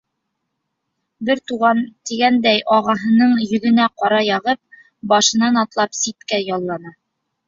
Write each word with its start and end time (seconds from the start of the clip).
Бер 1.27 1.41
туған 1.49 1.81
тигәндәй 2.09 2.63
ағаһының 2.75 3.35
йөҙөнә 3.47 3.85
ҡара 4.03 4.21
яғып, 4.29 4.59
башынан 5.13 5.61
атлап 5.65 5.99
ситкә 5.99 6.41
яллана. 6.45 6.95